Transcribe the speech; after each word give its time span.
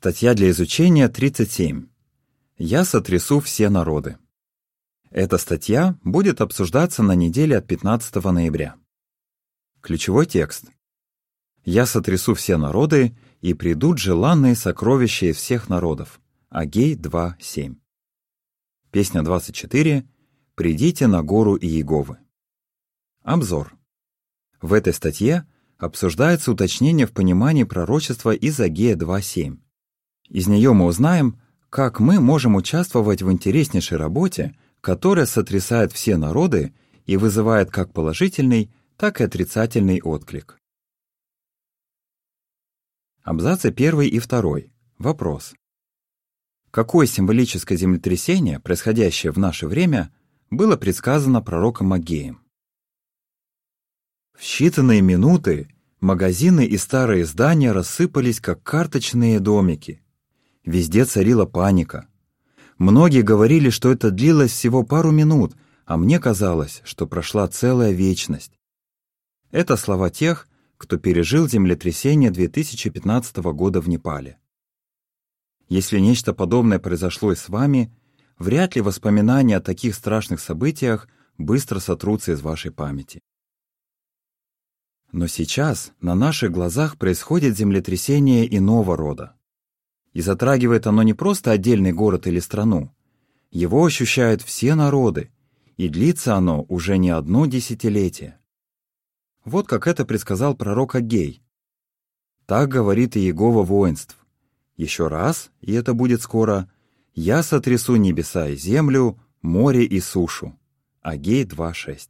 Статья 0.00 0.34
для 0.34 0.50
изучения 0.50 1.08
37. 1.08 1.88
Я 2.56 2.84
сотрясу 2.84 3.40
все 3.40 3.68
народы. 3.68 4.16
Эта 5.10 5.38
статья 5.38 5.98
будет 6.04 6.40
обсуждаться 6.40 7.02
на 7.02 7.16
неделе 7.16 7.56
от 7.56 7.66
15 7.66 8.14
ноября. 8.26 8.76
Ключевой 9.80 10.26
текст. 10.26 10.66
Я 11.64 11.84
сотрясу 11.84 12.36
все 12.36 12.58
народы, 12.58 13.18
и 13.40 13.54
придут 13.54 13.98
желанные 13.98 14.54
сокровища 14.54 15.26
из 15.26 15.36
всех 15.38 15.68
народов. 15.68 16.20
Агей 16.48 16.94
2.7. 16.94 17.74
Песня 18.92 19.24
24. 19.24 20.08
Придите 20.54 21.08
на 21.08 21.24
гору 21.24 21.56
Иеговы. 21.56 22.18
Обзор. 23.24 23.76
В 24.62 24.74
этой 24.74 24.94
статье 24.94 25.44
обсуждается 25.76 26.52
уточнение 26.52 27.08
в 27.08 27.12
понимании 27.12 27.64
пророчества 27.64 28.32
из 28.32 28.60
Агея 28.60 28.94
2.7. 28.94 29.58
Из 30.30 30.46
нее 30.46 30.72
мы 30.72 30.86
узнаем, 30.86 31.40
как 31.70 32.00
мы 32.00 32.20
можем 32.20 32.56
участвовать 32.56 33.22
в 33.22 33.30
интереснейшей 33.30 33.98
работе, 33.98 34.56
которая 34.80 35.26
сотрясает 35.26 35.92
все 35.92 36.16
народы 36.16 36.74
и 37.06 37.16
вызывает 37.16 37.70
как 37.70 37.92
положительный, 37.92 38.70
так 38.96 39.20
и 39.20 39.24
отрицательный 39.24 40.00
отклик. 40.02 40.58
Абзацы 43.22 43.66
1 43.66 44.00
и 44.02 44.20
2. 44.20 44.58
Вопрос. 44.98 45.54
Какое 46.70 47.06
символическое 47.06 47.78
землетрясение, 47.78 48.60
происходящее 48.60 49.32
в 49.32 49.38
наше 49.38 49.66
время, 49.66 50.12
было 50.50 50.76
предсказано 50.76 51.40
пророком 51.40 51.92
Агеем? 51.92 52.42
В 54.34 54.42
считанные 54.42 55.00
минуты 55.00 55.68
магазины 56.00 56.64
и 56.64 56.76
старые 56.76 57.24
здания 57.24 57.72
рассыпались, 57.72 58.40
как 58.40 58.62
карточные 58.62 59.40
домики, 59.40 60.02
Везде 60.68 61.06
царила 61.06 61.46
паника. 61.46 62.08
Многие 62.76 63.22
говорили, 63.22 63.70
что 63.70 63.90
это 63.90 64.10
длилось 64.10 64.50
всего 64.50 64.82
пару 64.82 65.10
минут, 65.10 65.56
а 65.86 65.96
мне 65.96 66.20
казалось, 66.20 66.82
что 66.84 67.06
прошла 67.06 67.48
целая 67.48 67.92
вечность. 67.92 68.52
Это 69.50 69.78
слова 69.78 70.10
тех, 70.10 70.46
кто 70.76 70.98
пережил 70.98 71.48
землетрясение 71.48 72.30
2015 72.30 73.38
года 73.38 73.80
в 73.80 73.88
Непале. 73.88 74.36
Если 75.70 76.00
нечто 76.00 76.34
подобное 76.34 76.78
произошло 76.78 77.32
и 77.32 77.34
с 77.34 77.48
вами, 77.48 77.90
вряд 78.38 78.76
ли 78.76 78.82
воспоминания 78.82 79.56
о 79.56 79.62
таких 79.62 79.94
страшных 79.94 80.38
событиях 80.38 81.08
быстро 81.38 81.78
сотрутся 81.78 82.32
из 82.32 82.42
вашей 82.42 82.72
памяти. 82.72 83.20
Но 85.12 85.28
сейчас 85.28 85.92
на 86.02 86.14
наших 86.14 86.52
глазах 86.52 86.98
происходит 86.98 87.56
землетрясение 87.56 88.54
иного 88.54 88.98
рода. 88.98 89.37
И 90.12 90.20
затрагивает 90.20 90.86
оно 90.86 91.02
не 91.02 91.14
просто 91.14 91.52
отдельный 91.52 91.92
город 91.92 92.26
или 92.26 92.40
страну. 92.40 92.94
Его 93.50 93.84
ощущают 93.84 94.42
все 94.42 94.74
народы, 94.74 95.30
и 95.76 95.88
длится 95.88 96.34
оно 96.34 96.64
уже 96.68 96.98
не 96.98 97.10
одно 97.10 97.46
десятилетие. 97.46 98.38
Вот 99.44 99.66
как 99.66 99.86
это 99.86 100.04
предсказал 100.04 100.54
пророк 100.54 100.94
Агей. 100.94 101.42
Так 102.46 102.68
говорит 102.68 103.16
и 103.16 103.20
Иегова 103.20 103.62
воинств. 103.62 104.18
Еще 104.76 105.08
раз, 105.08 105.50
и 105.60 105.72
это 105.72 105.94
будет 105.94 106.22
скоро, 106.22 106.70
я 107.14 107.42
сотрясу 107.42 107.96
небеса 107.96 108.48
и 108.48 108.56
землю, 108.56 109.18
море 109.42 109.84
и 109.84 110.00
сушу. 110.00 110.58
Агей 111.00 111.44
2.6. 111.44 112.08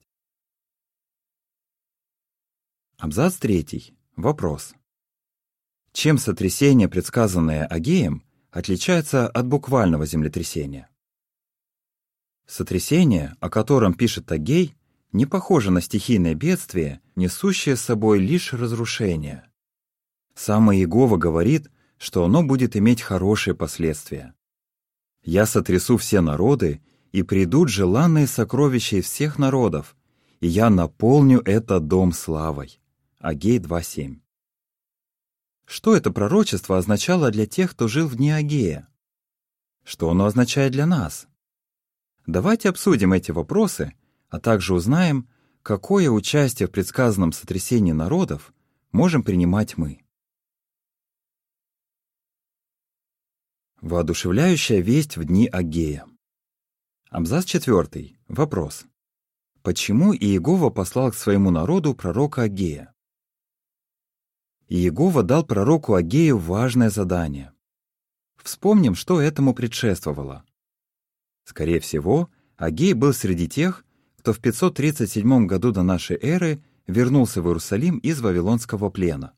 Абзац 2.99 3.37
третий. 3.37 3.97
Вопрос. 4.17 4.75
Чем 5.93 6.19
сотрясение, 6.19 6.89
предсказанное 6.89 7.67
Агеем, 7.67 8.25
отличается 8.51 9.29
от 9.29 9.47
буквального 9.47 10.07
землетрясения? 10.07 10.89
Сотрясение, 12.47 13.37
о 13.41 13.51
котором 13.51 13.95
пишет 13.95 14.31
Агей, 14.33 14.75
не 15.13 15.27
похоже 15.27 15.71
на 15.71 15.81
стихийное 15.81 16.35
бедствие, 16.35 17.01
несущее 17.17 17.77
с 17.77 17.81
собой 17.81 18.19
лишь 18.21 18.53
разрушение. 18.53 19.45
Сам 20.35 20.73
Иегова 20.73 21.17
говорит, 21.17 21.71
что 21.99 22.25
оно 22.25 22.43
будет 22.43 22.77
иметь 22.77 23.03
хорошие 23.03 23.55
последствия. 23.55 24.35
«Я 25.23 25.47
сотрясу 25.47 25.97
все 25.97 26.21
народы, 26.21 26.81
и 27.11 27.23
придут 27.23 27.71
желанные 27.71 28.27
сокровища 28.27 28.97
из 28.97 29.07
всех 29.07 29.39
народов, 29.39 29.97
и 30.41 30.47
я 30.47 30.71
наполню 30.71 31.41
этот 31.45 31.89
дом 31.89 32.13
славой». 32.13 32.81
Агей 33.19 33.59
2.7 33.59 34.21
что 35.69 35.95
это 35.95 36.11
пророчество 36.11 36.79
означало 36.79 37.31
для 37.31 37.47
тех, 37.47 37.73
кто 37.73 37.89
жил 37.89 38.09
в 38.09 38.17
дни 38.17 38.31
Агея? 38.31 38.89
Что 39.85 40.09
оно 40.11 40.25
означает 40.25 40.73
для 40.73 40.87
нас? 40.87 41.29
Давайте 42.27 42.71
обсудим 42.71 43.13
эти 43.13 43.33
вопросы, 43.33 43.93
а 44.31 44.41
также 44.41 44.73
узнаем, 44.73 45.29
какое 45.63 46.09
участие 46.09 46.69
в 46.69 46.71
предсказанном 46.71 47.33
сотрясении 47.33 47.93
народов 47.93 48.55
можем 48.93 49.23
принимать 49.23 49.77
мы. 49.77 50.01
Воодушевляющая 53.83 54.81
весть 54.81 55.19
в 55.19 55.25
дни 55.27 55.49
Агея. 55.49 56.07
Абзац 57.11 57.45
4. 57.45 58.19
Вопрос. 58.29 58.87
Почему 59.61 60.15
Иегова 60.15 60.71
послал 60.71 61.13
к 61.13 61.15
своему 61.15 61.51
народу 61.51 61.95
пророка 61.95 62.43
Агея? 62.45 62.95
И 64.69 64.77
Иегова 64.77 65.23
дал 65.23 65.45
пророку 65.45 65.95
Агею 65.95 66.39
важное 66.39 66.91
задание. 66.91 67.53
Вспомним, 68.43 68.95
что 68.95 69.21
этому 69.21 69.55
предшествовало. 69.55 70.45
Скорее 71.45 71.81
всего, 71.81 72.31
Агей 72.57 72.93
был 72.93 73.13
среди 73.13 73.49
тех, 73.49 73.85
кто 74.19 74.33
в 74.33 74.41
537 74.41 75.47
году 75.47 75.73
до 75.73 75.83
нашей 75.83 76.19
эры 76.21 76.63
вернулся 76.87 77.41
в 77.41 77.47
Иерусалим 77.47 77.99
из 77.99 78.21
Вавилонского 78.21 78.91
плена. 78.91 79.33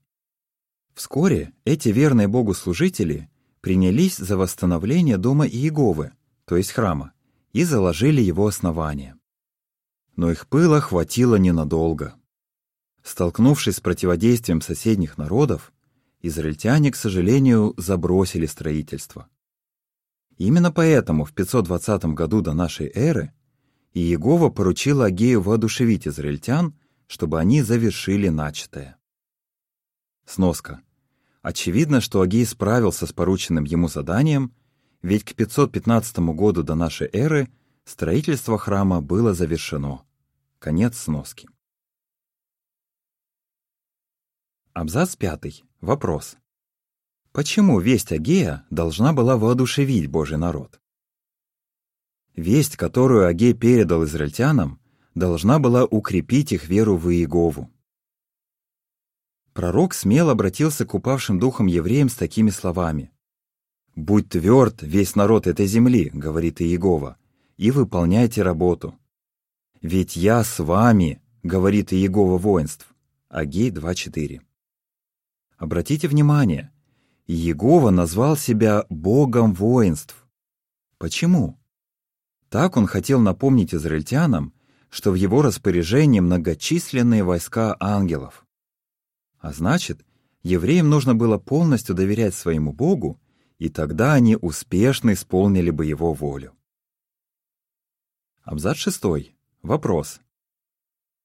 Вскоре 0.95 1.53
эти 1.65 1.91
верные 1.91 2.29
Богу 2.29 2.55
служители 2.55 3.31
принялись 3.61 4.17
за 4.17 4.37
восстановление 4.37 5.17
дома 5.17 5.47
Иеговы, 5.47 6.13
то 6.45 6.57
есть 6.57 6.73
храма, 6.73 7.13
и 7.53 7.65
заложили 7.65 8.21
его 8.21 8.47
основание. 8.47 9.17
Но 10.17 10.31
их 10.31 10.47
пыла 10.49 10.81
хватило 10.81 11.37
ненадолго. 11.37 12.15
Столкнувшись 13.03 13.77
с 13.77 13.81
противодействием 13.81 14.61
соседних 14.61 15.19
народов, 15.19 15.73
израильтяне, 16.23 16.91
к 16.91 16.97
сожалению, 16.97 17.75
забросили 17.77 18.47
строительство. 18.47 19.29
Именно 20.37 20.73
поэтому 20.73 21.25
в 21.25 21.33
520 21.33 22.05
году 22.15 22.41
до 22.41 22.55
нашей 22.55 22.91
эры 22.95 23.33
Иегова 23.93 24.49
поручил 24.49 25.03
Агею 25.03 25.43
воодушевить 25.43 26.07
израильтян, 26.07 26.75
чтобы 27.07 27.41
они 27.41 27.61
завершили 27.61 28.29
начатое. 28.29 28.97
Сноска. 30.25 30.81
Очевидно, 31.43 32.01
что 32.01 32.23
Агей 32.23 32.47
справился 32.47 33.07
с 33.07 33.13
порученным 33.13 33.65
ему 33.65 33.89
заданием, 33.89 34.55
ведь 35.03 35.25
к 35.25 35.35
515 35.35 36.19
году 36.35 36.63
до 36.63 36.75
нашей 36.75 37.11
эры 37.13 37.51
строительство 37.85 38.57
храма 38.57 39.03
было 39.03 39.35
завершено. 39.35 40.05
Конец 40.59 40.97
сноски. 40.99 41.50
Абзац 44.81 45.15
пятый. 45.15 45.63
Вопрос. 45.83 46.39
Почему 47.33 47.81
весть 47.81 48.13
Агея 48.13 48.65
должна 48.71 49.13
была 49.13 49.37
воодушевить 49.37 50.07
Божий 50.07 50.39
народ? 50.39 50.81
Весть, 52.35 52.79
которую 52.79 53.27
Агей 53.27 53.53
передал 53.53 54.05
израильтянам, 54.05 54.81
должна 55.15 55.59
была 55.59 55.85
укрепить 55.85 56.53
их 56.53 56.67
веру 56.67 56.97
в 56.97 57.11
Иегову. 57.11 57.71
Пророк 59.53 59.93
смело 59.93 60.33
обратился 60.33 60.87
к 60.87 60.95
упавшим 60.95 61.39
духом 61.39 61.67
евреям 61.67 62.09
с 62.09 62.15
такими 62.15 62.49
словами. 62.49 63.11
«Будь 63.95 64.31
тверд, 64.31 64.81
весь 64.81 65.15
народ 65.15 65.47
этой 65.47 65.67
земли,— 65.67 66.09
говорит 66.15 66.63
Иегова,— 66.63 67.19
и 67.59 67.71
выполняйте 67.71 68.43
работу. 68.43 68.99
Ведь 69.83 70.17
я 70.17 70.43
с 70.43 70.59
вами,— 70.59 71.21
говорит 71.43 71.93
Иегова 71.93 72.39
воинств». 72.39 72.95
Агей 73.29 73.71
2.4. 73.71 74.41
Обратите 75.61 76.09
внимание, 76.09 76.73
Иегова 77.27 77.91
назвал 77.91 78.35
себя 78.35 78.87
Богом 78.89 79.53
воинств. 79.53 80.27
Почему? 80.97 81.61
Так 82.49 82.79
он 82.79 82.87
хотел 82.87 83.21
напомнить 83.21 83.75
израильтянам, 83.75 84.55
что 84.89 85.11
в 85.11 85.17
его 85.17 85.43
распоряжении 85.43 86.21
многочисленные 86.21 87.25
войска 87.25 87.77
ангелов. 87.79 88.47
А 89.39 89.53
значит, 89.53 90.03
евреям 90.43 90.89
нужно 90.89 91.15
было 91.15 91.37
полностью 91.37 91.95
доверять 91.95 92.35
своему 92.35 92.73
Богу, 92.73 93.21
и 93.59 93.69
тогда 93.69 94.15
они 94.15 94.37
успешно 94.37 95.13
исполнили 95.13 95.69
бы 95.69 95.85
его 95.85 96.15
волю. 96.15 96.55
Абзац 98.45 98.79
6. 98.79 99.03
Вопрос. 99.61 100.23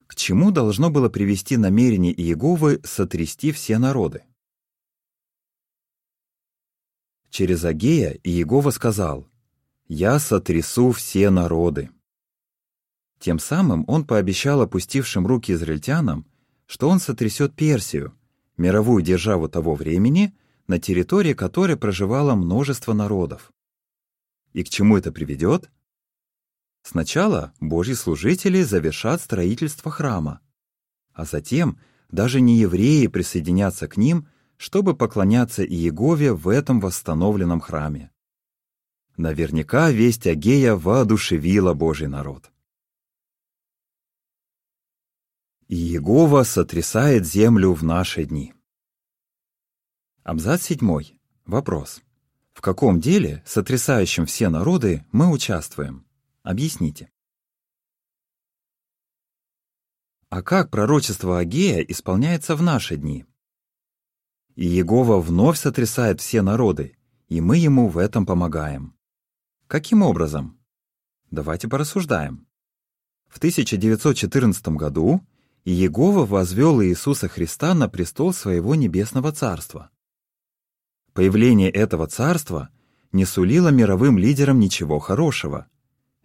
К 0.07 0.15
чему 0.15 0.51
должно 0.51 0.89
было 0.89 1.09
привести 1.09 1.57
намерение 1.57 2.13
Иеговы 2.13 2.81
сотрясти 2.83 3.51
все 3.51 3.77
народы? 3.77 4.23
через 7.35 7.65
Агея 7.65 8.17
Иегова 8.23 8.69
сказал 8.69 9.27
«Я 9.89 10.19
сотрясу 10.19 10.91
все 10.91 11.29
народы». 11.29 11.89
Тем 13.19 13.39
самым 13.39 13.83
он 13.89 14.05
пообещал 14.05 14.61
опустившим 14.61 15.27
руки 15.27 15.51
израильтянам, 15.51 16.25
что 16.65 16.87
он 16.87 17.01
сотрясет 17.01 17.53
Персию, 17.53 18.13
мировую 18.55 19.03
державу 19.03 19.49
того 19.49 19.75
времени, 19.75 20.33
на 20.67 20.79
территории 20.79 21.33
которой 21.33 21.75
проживало 21.75 22.35
множество 22.35 22.93
народов. 22.93 23.51
И 24.53 24.63
к 24.63 24.69
чему 24.69 24.95
это 24.95 25.11
приведет? 25.11 25.69
Сначала 26.87 27.51
Божьи 27.59 27.93
служители 27.93 28.61
завершат 28.61 29.19
строительство 29.19 29.89
храма, 29.89 30.39
а 31.13 31.25
затем 31.25 31.79
даже 32.09 32.41
не 32.41 32.59
евреи 32.59 33.07
присоединятся 33.07 33.87
к 33.87 33.97
ним, 33.97 34.27
чтобы 34.57 34.95
поклоняться 34.95 35.65
Иегове 35.65 36.31
в 36.31 36.47
этом 36.47 36.79
восстановленном 36.79 37.59
храме. 37.59 38.11
Наверняка 39.17 39.89
весть 39.89 40.27
Агея 40.27 40.75
воодушевила 40.75 41.73
Божий 41.73 42.07
народ. 42.07 42.51
Иегова 45.67 46.43
сотрясает 46.43 47.25
землю 47.25 47.73
в 47.73 47.83
наши 47.83 48.25
дни. 48.25 48.53
Абзац 50.21 50.61
7. 50.67 51.01
Вопрос. 51.47 52.03
В 52.53 52.61
каком 52.61 52.99
деле, 52.99 53.41
сотрясающем 53.43 54.27
все 54.27 54.49
народы, 54.49 55.03
мы 55.11 55.31
участвуем? 55.31 56.05
Объясните. 56.45 57.09
А 60.29 60.43
как 60.43 60.69
пророчество 60.69 61.39
Агея 61.39 61.81
исполняется 61.81 62.55
в 62.55 62.61
наши 62.61 62.97
дни? 62.97 63.25
И 64.53 64.67
Иегова 64.67 65.19
вновь 65.19 65.57
сотрясает 65.57 66.21
все 66.21 66.43
народы, 66.43 66.99
и 67.29 67.41
мы 67.41 67.57
ему 67.57 67.87
в 67.87 67.97
этом 67.97 68.27
помогаем. 68.27 68.95
Каким 69.65 70.03
образом? 70.03 70.59
Давайте 71.31 71.67
порассуждаем. 71.67 72.45
В 73.27 73.37
1914 73.37 74.67
году 74.67 75.25
Иегова 75.63 76.27
возвел 76.27 76.79
Иисуса 76.83 77.27
Христа 77.27 77.73
на 77.73 77.89
престол 77.89 78.33
своего 78.33 78.75
небесного 78.75 79.31
царства. 79.31 79.89
Появление 81.13 81.71
этого 81.71 82.05
царства 82.05 82.69
не 83.11 83.25
сулило 83.25 83.69
мировым 83.69 84.19
лидерам 84.19 84.59
ничего 84.59 84.99
хорошего, 84.99 85.67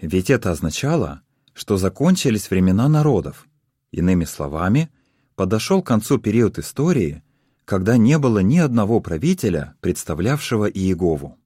ведь 0.01 0.31
это 0.31 0.51
означало, 0.51 1.23
что 1.53 1.77
закончились 1.77 2.51
времена 2.51 2.89
народов. 2.89 3.47
Иными 3.91 4.25
словами, 4.25 4.91
подошел 5.35 5.83
к 5.83 5.87
концу 5.87 6.19
период 6.19 6.59
истории, 6.59 7.23
когда 7.65 7.97
не 7.97 8.19
было 8.19 8.41
ни 8.41 8.59
одного 8.59 9.01
правителя, 9.01 9.77
представлявшего 9.81 10.67
Иегову. 10.67 11.39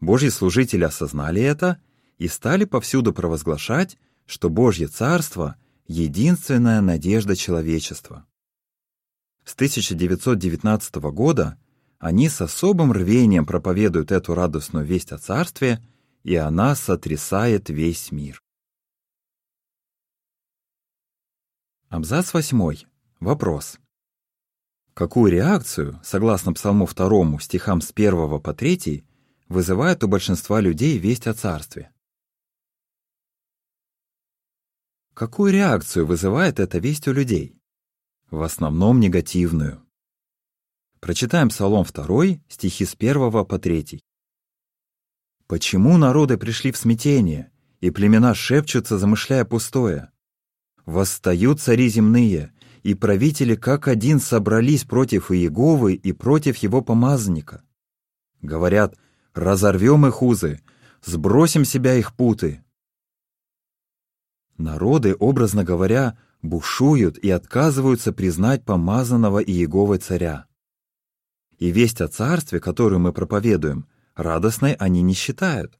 Божьи 0.00 0.28
служители 0.30 0.84
осознали 0.84 1.42
это 1.42 1.80
и 2.18 2.26
стали 2.26 2.64
повсюду 2.64 3.12
провозглашать, 3.12 3.98
что 4.26 4.48
Божье 4.48 4.88
царство— 4.88 5.56
единственная 5.86 6.80
надежда 6.80 7.36
человечества. 7.36 8.26
С 9.44 9.54
1919 9.54 11.10
года 11.12 11.58
они 11.98 12.28
с 12.28 12.40
особым 12.40 12.92
рвением 12.92 13.44
проповедуют 13.44 14.12
эту 14.12 14.34
радостную 14.34 14.86
весть 14.86 15.12
о 15.12 15.18
царстве, 15.18 15.84
и 16.22 16.36
она 16.36 16.74
сотрясает 16.74 17.70
весь 17.70 18.12
мир. 18.12 18.42
Абзац 21.88 22.32
8. 22.32 22.86
Вопрос. 23.20 23.78
Какую 24.94 25.32
реакцию, 25.32 26.00
согласно 26.04 26.52
Псалму 26.52 26.86
2 26.86 27.40
стихам 27.40 27.80
с 27.80 27.90
1 27.90 28.40
по 28.40 28.54
3, 28.54 29.04
вызывает 29.48 30.04
у 30.04 30.08
большинства 30.08 30.60
людей 30.60 30.98
весть 30.98 31.26
о 31.26 31.34
царстве? 31.34 31.92
Какую 35.14 35.52
реакцию 35.52 36.06
вызывает 36.06 36.60
эта 36.60 36.78
весть 36.78 37.08
у 37.08 37.12
людей? 37.12 37.60
В 38.30 38.42
основном 38.42 39.00
негативную. 39.00 39.84
Прочитаем 41.00 41.48
Псалом 41.48 41.84
2, 41.84 42.40
стихи 42.48 42.84
с 42.84 42.94
1 42.94 43.44
по 43.46 43.58
3. 43.58 44.00
«Почему 45.50 45.98
народы 45.98 46.38
пришли 46.38 46.70
в 46.70 46.76
смятение, 46.76 47.50
и 47.80 47.90
племена 47.90 48.34
шепчутся, 48.34 48.98
замышляя 48.98 49.44
пустое? 49.44 50.12
Восстают 50.86 51.60
цари 51.60 51.88
земные, 51.88 52.52
и 52.84 52.94
правители 52.94 53.56
как 53.56 53.88
один 53.88 54.20
собрались 54.20 54.84
против 54.84 55.32
Иеговы 55.32 55.94
и 55.94 56.12
против 56.12 56.58
его 56.58 56.82
помазанника. 56.82 57.64
Говорят, 58.40 58.96
разорвем 59.34 60.06
их 60.06 60.22
узы, 60.22 60.60
сбросим 61.02 61.64
себя 61.64 61.96
их 61.96 62.14
путы, 62.14 62.62
Народы, 64.56 65.16
образно 65.18 65.64
говоря, 65.64 66.16
бушуют 66.42 67.18
и 67.18 67.28
отказываются 67.28 68.12
признать 68.12 68.64
помазанного 68.64 69.42
Иеговы 69.42 69.98
царя. 69.98 70.46
И 71.58 71.72
весть 71.72 72.00
о 72.00 72.06
царстве, 72.06 72.60
которую 72.60 73.00
мы 73.00 73.12
проповедуем, 73.12 73.88
радостной 74.14 74.74
они 74.74 75.02
не 75.02 75.14
считают. 75.14 75.78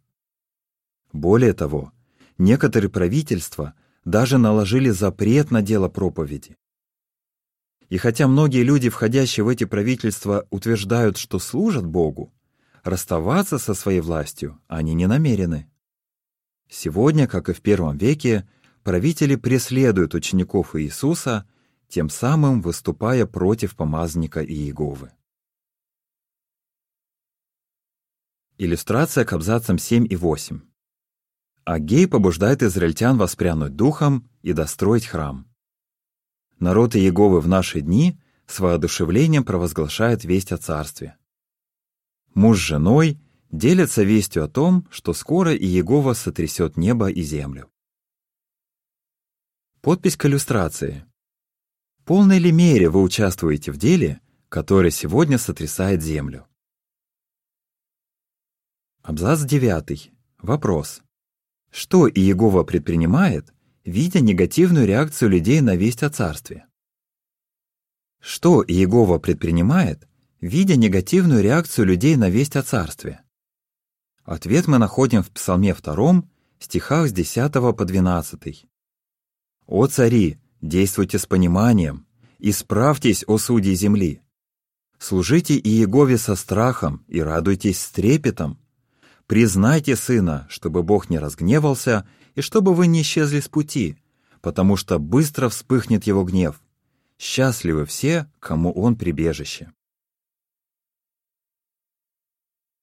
Более 1.12 1.53
того, 1.53 1.93
некоторые 2.38 2.91
правительства 2.91 3.75
даже 4.05 4.38
наложили 4.38 4.91
запрет 4.91 5.50
на 5.50 5.62
дело 5.62 5.88
проповеди. 5.88 6.56
И 7.88 7.99
хотя 7.99 8.29
многие 8.29 8.62
люди, 8.62 8.88
входящие 8.88 9.44
в 9.44 9.49
эти 9.49 9.65
правительства, 9.65 10.47
утверждают, 10.50 11.17
что 11.17 11.38
служат 11.38 11.85
Богу, 11.85 12.32
расставаться 12.85 13.59
со 13.59 13.75
своей 13.75 14.00
властью 14.00 14.61
они 14.69 14.94
не 14.94 15.06
намерены. 15.06 15.69
Сегодня, 16.69 17.27
как 17.27 17.49
и 17.49 17.53
в 17.53 17.61
первом 17.61 17.99
веке, 17.99 18.49
правители 18.85 19.35
преследуют 19.35 20.15
учеников 20.15 20.77
Иисуса, 20.77 21.47
тем 21.88 22.09
самым 22.09 22.62
выступая 22.62 23.27
против 23.27 23.75
помазника 23.75 24.44
Иеговы. 24.44 25.11
Иллюстрация 28.62 29.24
к 29.24 29.32
абзацам 29.32 29.78
7 29.78 30.06
и 30.12 30.16
8. 30.16 30.60
Агей 31.64 32.06
побуждает 32.06 32.62
израильтян 32.62 33.16
воспрянуть 33.16 33.74
духом 33.74 34.28
и 34.42 34.52
достроить 34.52 35.06
храм. 35.06 35.50
Народ 36.58 36.94
Иеговы 36.94 37.40
в 37.40 37.48
наши 37.48 37.80
дни 37.80 38.20
с 38.46 38.60
воодушевлением 38.60 39.44
провозглашает 39.44 40.24
весть 40.24 40.52
о 40.52 40.58
царстве. 40.58 41.16
Муж 42.34 42.58
с 42.58 42.60
женой 42.60 43.19
делятся 43.50 44.02
вестью 44.02 44.44
о 44.44 44.48
том, 44.48 44.86
что 44.90 45.14
скоро 45.14 45.56
Иегова 45.56 46.12
сотрясет 46.12 46.76
небо 46.76 47.10
и 47.10 47.22
землю. 47.22 47.70
Подпись 49.81 50.19
к 50.19 50.26
иллюстрации. 50.26 51.06
В 51.96 52.05
полной 52.05 52.38
ли 52.38 52.52
мере 52.52 52.90
вы 52.90 53.00
участвуете 53.00 53.72
в 53.72 53.79
деле, 53.79 54.20
которое 54.50 54.90
сегодня 54.90 55.38
сотрясает 55.38 56.02
Землю? 56.02 56.46
Абзац 59.10 59.40
9. 59.40 60.12
Вопрос. 60.40 61.02
Что 61.72 62.08
Иегова 62.08 62.62
предпринимает, 62.62 63.52
видя 63.84 64.20
негативную 64.20 64.86
реакцию 64.86 65.31
людей 65.31 65.60
на 65.60 65.74
весть 65.74 66.05
о 66.05 66.10
царстве? 66.10 66.67
Что 68.20 68.62
Иегова 68.62 69.19
предпринимает, 69.19 70.06
видя 70.40 70.76
негативную 70.76 71.43
реакцию 71.43 71.86
людей 71.86 72.14
на 72.14 72.31
весть 72.31 72.55
о 72.55 72.62
царстве? 72.62 73.20
Ответ 74.22 74.69
мы 74.69 74.79
находим 74.79 75.24
в 75.24 75.31
Псалме 75.32 75.74
2, 75.74 76.22
стихах 76.60 77.08
с 77.08 77.12
10 77.12 77.52
по 77.52 77.84
12. 77.84 78.67
«О 79.67 79.86
цари, 79.88 80.38
действуйте 80.60 81.19
с 81.19 81.26
пониманием, 81.26 82.06
исправьтесь, 82.38 83.24
о 83.26 83.38
судьи 83.38 83.74
земли. 83.74 84.22
Служите 85.00 85.58
Иегове 85.58 86.17
со 86.17 86.36
страхом 86.36 87.05
и 87.08 87.20
радуйтесь 87.20 87.81
с 87.81 87.90
трепетом. 87.90 88.60
Признайте 89.31 89.94
сына, 89.94 90.44
чтобы 90.51 90.82
Бог 90.82 91.08
не 91.08 91.20
разгневался 91.20 92.05
и 92.34 92.41
чтобы 92.41 92.75
вы 92.75 92.89
не 92.89 93.03
исчезли 93.03 93.39
с 93.39 93.46
пути, 93.46 93.96
потому 94.41 94.77
что 94.77 94.99
быстро 94.99 95.49
вспыхнет 95.49 96.03
его 96.03 96.25
гнев. 96.25 96.60
Счастливы 97.17 97.87
все, 97.87 98.29
кому 98.41 98.72
он 98.72 98.96
прибежище». 98.96 99.70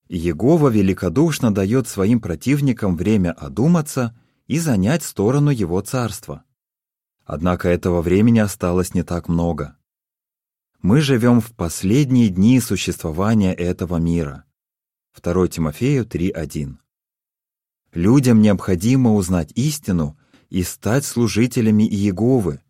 Иегова 0.08 0.70
великодушно 0.70 1.54
дает 1.54 1.90
своим 1.90 2.22
противникам 2.22 2.96
время 2.96 3.34
одуматься 3.34 4.18
и 4.46 4.58
занять 4.58 5.04
сторону 5.04 5.50
его 5.50 5.82
царства. 5.82 6.46
Однако 7.26 7.68
этого 7.68 8.02
времени 8.02 8.40
осталось 8.40 8.94
не 8.94 9.04
так 9.04 9.28
много. 9.28 9.76
Мы 10.82 11.02
живем 11.02 11.42
в 11.42 11.52
последние 11.52 12.30
дни 12.30 12.62
существования 12.62 13.54
этого 13.54 13.98
мира. 13.98 14.47
2 15.22 15.48
Тимофею 15.48 16.06
3.1. 16.06 16.78
Людям 17.94 18.42
необходимо 18.42 19.16
узнать 19.16 19.52
истину 19.56 20.18
и 20.50 20.64
стать 20.64 21.06
служителями 21.06 21.84
Иеговы. 21.84 22.62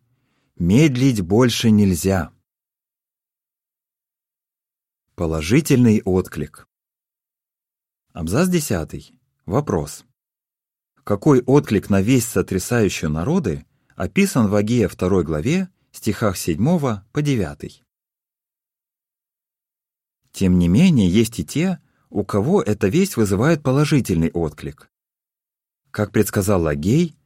Медлить 0.56 1.20
больше 1.20 1.70
нельзя. 1.70 2.32
Положительный 5.14 6.00
отклик. 6.04 6.66
Абзац 8.12 8.48
10. 8.48 9.12
Вопрос. 9.46 10.04
Какой 11.04 11.42
отклик 11.42 11.90
на 11.90 12.00
весть, 12.00 12.28
сотрясающую 12.28 13.10
народы, 13.10 13.66
описан 13.94 14.48
в 14.48 14.54
Агея 14.54 14.88
2 14.88 15.22
главе, 15.22 15.68
стихах 15.92 16.36
7 16.36 16.64
по 17.12 17.22
9? 17.22 17.84
Тем 20.32 20.58
не 20.58 20.68
менее, 20.68 21.08
есть 21.08 21.38
и 21.40 21.44
те, 21.44 21.80
у 22.10 22.24
кого 22.24 22.62
эта 22.62 22.88
весть 22.88 23.16
вызывает 23.16 23.62
положительный 23.62 24.30
отклик. 24.30 24.90
Как 25.90 26.12
предсказал 26.12 26.66
Агей, 26.66 27.16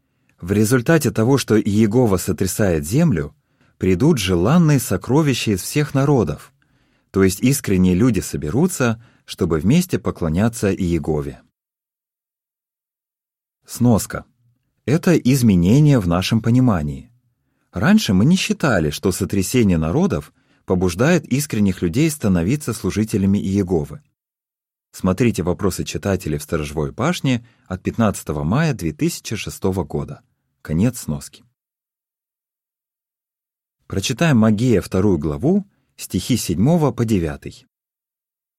в 0.40 0.52
результате 0.52 1.10
того, 1.10 1.38
что 1.38 1.60
Иегова 1.60 2.16
сотрясает 2.16 2.86
землю, 2.86 3.34
придут 3.78 4.18
желанные 4.18 4.80
сокровища 4.80 5.52
из 5.52 5.62
всех 5.62 5.94
народов, 5.94 6.52
то 7.10 7.22
есть 7.22 7.40
искренние 7.40 7.94
люди 7.94 8.20
соберутся, 8.20 9.02
чтобы 9.24 9.58
вместе 9.58 9.98
поклоняться 9.98 10.74
Иегове. 10.74 11.40
Сноска. 13.66 14.24
Это 14.84 15.16
изменение 15.16 16.00
в 16.00 16.08
нашем 16.08 16.40
понимании. 16.40 17.12
Раньше 17.70 18.12
мы 18.14 18.24
не 18.24 18.36
считали, 18.36 18.90
что 18.90 19.12
сотрясение 19.12 19.78
народов 19.78 20.32
побуждает 20.64 21.24
искренних 21.26 21.82
людей 21.82 22.10
становиться 22.10 22.72
служителями 22.72 23.38
Иеговы. 23.38 24.02
Смотрите 24.92 25.42
вопросы 25.42 25.84
читателей 25.84 26.36
в 26.36 26.42
Сторожевой 26.42 26.92
башне 26.92 27.46
от 27.66 27.82
15 27.82 28.28
мая 28.28 28.74
2006 28.74 29.62
года. 29.86 30.20
Конец 30.60 31.00
сноски. 31.00 31.44
Прочитаем 33.86 34.36
Магея 34.38 34.82
вторую 34.82 35.16
главу, 35.16 35.66
стихи 35.96 36.36
7 36.36 36.92
по 36.92 37.04
9. 37.06 37.66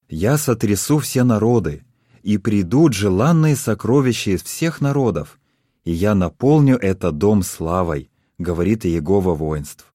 «Я 0.09 0.37
сотрясу 0.37 0.97
все 0.97 1.23
народы, 1.23 1.85
и 2.23 2.37
придут 2.37 2.93
желанные 2.93 3.55
сокровища 3.55 4.31
из 4.31 4.41
всех 4.41 4.81
народов, 4.81 5.39
и 5.83 5.91
я 5.91 6.15
наполню 6.15 6.77
этот 6.77 7.17
дом 7.19 7.43
славой», 7.43 8.09
говорит 8.39 8.85
Иегова 8.85 9.35
воинств. 9.35 9.93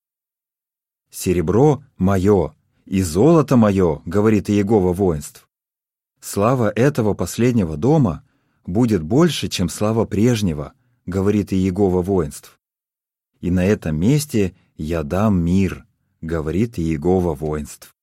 «Серебро 1.11 1.83
мое, 1.97 2.55
и 2.85 3.03
золото 3.03 3.57
мое», 3.57 4.03
говорит 4.05 4.51
Иегова 4.51 4.93
воинств. 4.93 5.48
Слава 6.31 6.69
этого 6.69 7.15
последнего 7.15 7.79
дома 7.79 8.23
будет 8.67 9.03
больше, 9.03 9.49
чем 9.49 9.71
слава 9.71 10.05
прежнего, 10.05 10.75
говорит 11.07 11.55
Иегова 11.55 12.03
воинств. 12.03 12.61
И 13.41 13.51
на 13.51 13.65
этом 13.65 13.97
месте 13.97 14.55
я 14.77 15.05
дам 15.05 15.43
мир, 15.43 15.87
говорит 16.21 16.79
Иегова 16.79 17.35
воинств. 17.35 17.97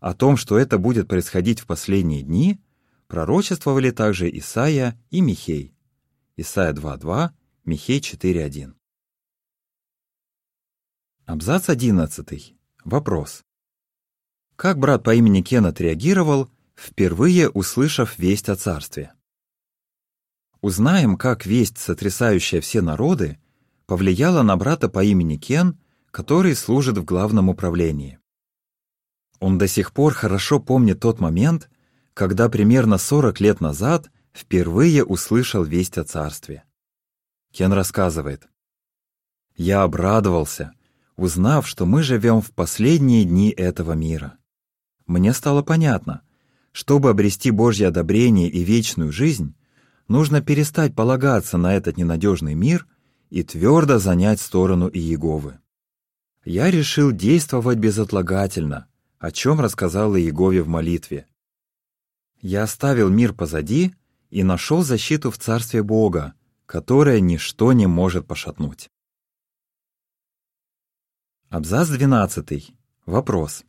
О 0.00 0.14
том, 0.14 0.38
что 0.38 0.56
это 0.56 0.78
будет 0.78 1.08
происходить 1.08 1.60
в 1.60 1.66
последние 1.66 2.22
дни, 2.22 2.58
пророчествовали 3.06 3.90
также 3.90 4.30
Исаия 4.38 4.98
и 5.10 5.20
Михей. 5.20 5.74
Исаия 6.38 6.72
2.2, 6.72 7.32
Михей 7.66 8.00
4.1. 8.00 8.72
Абзац 11.26 11.68
11. 11.68 12.54
Вопрос. 12.86 13.44
Как 14.56 14.78
брат 14.78 15.04
по 15.04 15.14
имени 15.14 15.42
Кен 15.42 15.66
отреагировал, 15.66 16.48
впервые 16.78 17.48
услышав 17.50 18.18
весть 18.18 18.48
о 18.48 18.54
царстве. 18.56 19.12
Узнаем, 20.60 21.16
как 21.16 21.44
весть, 21.44 21.78
сотрясающая 21.78 22.60
все 22.60 22.82
народы, 22.82 23.38
повлияла 23.86 24.42
на 24.42 24.56
брата 24.56 24.88
по 24.88 25.02
имени 25.02 25.36
Кен, 25.36 25.78
который 26.10 26.54
служит 26.54 26.96
в 26.96 27.04
главном 27.04 27.48
управлении. 27.48 28.18
Он 29.40 29.58
до 29.58 29.66
сих 29.66 29.92
пор 29.92 30.14
хорошо 30.14 30.60
помнит 30.60 31.00
тот 31.00 31.20
момент, 31.20 31.68
когда 32.14 32.48
примерно 32.48 32.98
40 32.98 33.40
лет 33.40 33.60
назад 33.60 34.10
впервые 34.32 35.04
услышал 35.04 35.64
весть 35.64 35.98
о 35.98 36.04
царстве. 36.04 36.64
Кен 37.52 37.72
рассказывает. 37.72 38.48
«Я 39.56 39.82
обрадовался, 39.82 40.72
узнав, 41.16 41.66
что 41.66 41.86
мы 41.86 42.02
живем 42.02 42.40
в 42.40 42.52
последние 42.52 43.24
дни 43.24 43.50
этого 43.50 43.92
мира. 43.92 44.38
Мне 45.06 45.32
стало 45.32 45.62
понятно, 45.62 46.22
чтобы 46.72 47.10
обрести 47.10 47.50
Божье 47.50 47.88
одобрение 47.88 48.48
и 48.48 48.64
вечную 48.64 49.12
жизнь, 49.12 49.54
нужно 50.06 50.40
перестать 50.40 50.94
полагаться 50.94 51.58
на 51.58 51.74
этот 51.74 51.96
ненадежный 51.96 52.54
мир 52.54 52.86
и 53.30 53.42
твердо 53.42 53.98
занять 53.98 54.40
сторону 54.40 54.88
Иеговы. 54.88 55.58
Я 56.44 56.70
решил 56.70 57.12
действовать 57.12 57.78
безотлагательно, 57.78 58.86
о 59.18 59.30
чем 59.30 59.60
рассказал 59.60 60.16
Иегове 60.16 60.62
в 60.62 60.68
молитве. 60.68 61.26
Я 62.40 62.62
оставил 62.62 63.10
мир 63.10 63.34
позади 63.34 63.94
и 64.30 64.42
нашел 64.42 64.82
защиту 64.82 65.30
в 65.30 65.38
Царстве 65.38 65.82
Бога, 65.82 66.34
которое 66.66 67.20
ничто 67.20 67.72
не 67.72 67.86
может 67.86 68.26
пошатнуть. 68.26 68.90
Абзац 71.48 71.88
12. 71.88 72.72
Вопрос. 73.06 73.64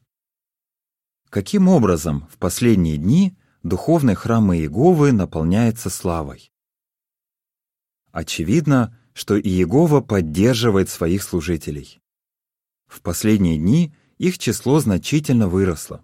Каким 1.30 1.68
образом 1.68 2.28
в 2.32 2.38
последние 2.38 2.98
дни 2.98 3.38
духовный 3.62 4.16
храм 4.16 4.52
Иеговы 4.52 5.12
наполняется 5.12 5.92
славой? 5.92 6.52
Очевидно, 8.12 8.98
что 9.14 9.40
Иегова 9.40 10.02
поддерживает 10.02 10.90
своих 10.90 11.22
служителей. 11.22 12.00
В 12.88 13.02
последние 13.02 13.60
дни 13.60 13.94
их 14.18 14.40
число 14.40 14.80
значительно 14.80 15.48
выросло. 15.48 16.02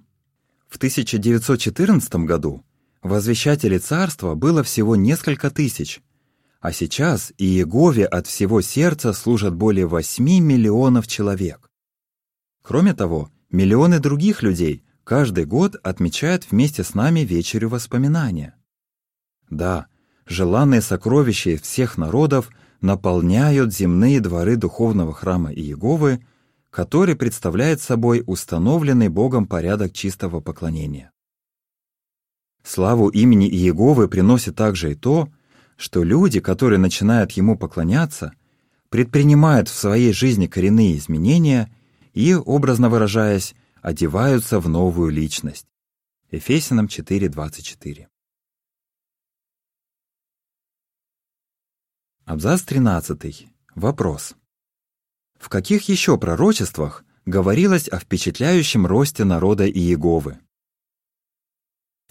В 0.68 0.78
1914 0.78 2.16
году 2.18 2.64
возвещателей 3.02 3.80
царства 3.80 4.36
было 4.36 4.62
всего 4.62 4.96
несколько 4.96 5.50
тысяч, 5.50 6.02
а 6.60 6.72
сейчас 6.72 7.34
Иегове 7.40 8.06
от 8.06 8.28
всего 8.28 8.62
сердца 8.62 9.12
служат 9.12 9.56
более 9.56 9.88
8 9.88 10.24
миллионов 10.24 11.08
человек. 11.08 11.68
Кроме 12.62 12.94
того, 12.94 13.32
миллионы 13.50 14.00
других 14.00 14.44
людей 14.44 14.85
каждый 15.06 15.46
год 15.46 15.76
отмечают 15.84 16.48
вместе 16.50 16.84
с 16.84 16.96
нами 16.96 17.22
вечерю 17.22 17.70
воспоминания. 17.70 18.56
Да, 19.50 19.86
желанные 20.26 20.82
сокровища 20.82 21.58
всех 21.62 21.98
народов 21.98 22.50
наполняют 22.82 23.74
земные 23.74 24.20
дворы 24.20 24.58
духовного 24.58 25.14
храма 25.14 25.54
Иеговы, 25.54 26.26
который 26.72 27.16
представляет 27.16 27.82
собой 27.82 28.24
установленный 28.26 29.08
Богом 29.08 29.46
порядок 29.46 29.94
чистого 29.94 30.42
поклонения. 30.42 31.12
Славу 32.64 33.10
имени 33.10 33.48
Иеговы 33.48 34.10
приносит 34.10 34.56
также 34.56 34.94
и 34.94 34.96
то, 34.96 35.30
что 35.78 36.04
люди, 36.04 36.40
которые 36.40 36.80
начинают 36.80 37.32
ему 37.34 37.58
поклоняться, 37.58 38.34
предпринимают 38.90 39.70
в 39.70 39.76
своей 39.76 40.14
жизни 40.14 40.48
коренные 40.48 40.98
изменения 40.98 41.72
и, 42.14 42.34
образно 42.34 42.90
выражаясь, 42.90 43.56
одеваются 43.86 44.60
в 44.60 44.68
новую 44.68 45.12
личность. 45.12 45.68
Ефесянам 46.32 46.88
4.24. 46.88 48.08
Абзац 52.26 52.64
13. 52.64 53.48
Вопрос. 53.76 54.34
В 55.40 55.50
каких 55.50 55.88
еще 55.88 56.18
пророчествах 56.18 57.06
говорилось 57.28 57.88
о 57.88 58.00
впечатляющем 58.00 58.88
росте 58.88 59.24
народа 59.24 59.70
Иеговы? 59.70 60.40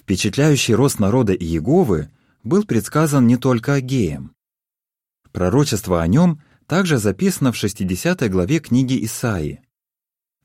Впечатляющий 0.01 0.75
рост 0.75 1.01
народа 1.01 1.35
Иеговы 1.35 2.13
был 2.45 2.65
предсказан 2.65 3.27
не 3.27 3.37
только 3.37 3.75
Агеем. 3.75 4.33
Пророчество 5.33 6.01
о 6.01 6.07
нем 6.07 6.41
также 6.69 6.99
записано 6.99 7.51
в 7.51 7.57
60 7.57 8.31
главе 8.31 8.61
книги 8.61 9.05
Исаии. 9.05 9.61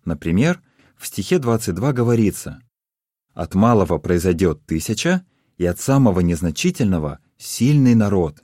Например, 0.05 0.63
в 0.99 1.07
стихе 1.07 1.39
22 1.39 1.93
говорится 1.93 2.61
«От 3.33 3.55
малого 3.55 3.97
произойдет 3.99 4.65
тысяча, 4.65 5.25
и 5.57 5.65
от 5.65 5.79
самого 5.79 6.19
незначительного— 6.19 7.19
сильный 7.37 7.95
народ. 7.95 8.43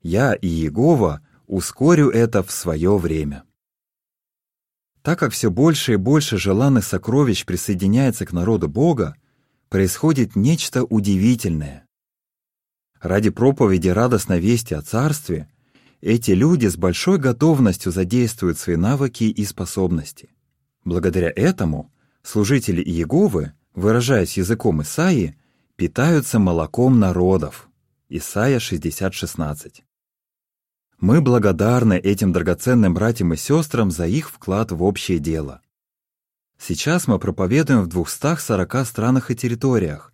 Я 0.00 0.34
и 0.34 0.46
Иегова 0.46 1.20
ускорю 1.48 2.08
это 2.08 2.44
в 2.44 2.52
свое 2.52 2.96
время». 2.96 3.42
Так 5.02 5.18
как 5.18 5.32
все 5.32 5.50
больше 5.50 5.94
и 5.94 5.96
больше 5.96 6.38
желанных 6.38 6.84
сокровищ 6.84 7.44
присоединяется 7.44 8.24
к 8.24 8.32
народу 8.32 8.68
Бога, 8.68 9.16
происходит 9.68 10.36
нечто 10.36 10.84
удивительное. 10.84 11.86
Ради 13.00 13.30
проповеди 13.30 13.88
радостной 13.88 14.38
вести 14.38 14.74
о 14.74 14.82
Царстве 14.82 15.48
эти 16.00 16.32
люди 16.32 16.66
с 16.66 16.76
большой 16.76 17.18
готовностью 17.18 17.90
задействуют 17.90 18.58
свои 18.58 18.76
навыки 18.76 19.24
и 19.24 19.44
способности. 19.44 20.28
Благодаря 20.84 21.32
этому 21.34 21.92
служители 22.22 22.82
Иеговы, 22.82 23.52
выражаясь 23.74 24.38
языком 24.38 24.82
Исаии, 24.82 25.36
питаются 25.76 26.38
молоком 26.38 26.98
народов. 26.98 27.68
Исайя 28.08 28.58
60.16. 28.58 29.82
Мы 30.98 31.20
благодарны 31.20 31.94
этим 31.94 32.32
драгоценным 32.32 32.92
братьям 32.92 33.32
и 33.32 33.36
сестрам 33.36 33.90
за 33.90 34.06
их 34.06 34.30
вклад 34.30 34.72
в 34.72 34.82
общее 34.82 35.18
дело. 35.18 35.62
Сейчас 36.58 37.06
мы 37.06 37.18
проповедуем 37.18 37.82
в 37.82 37.86
240 37.86 38.86
странах 38.86 39.30
и 39.30 39.36
территориях, 39.36 40.12